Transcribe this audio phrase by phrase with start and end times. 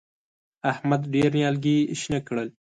[0.71, 2.47] احمد ډېر نيالګي شنه کړل.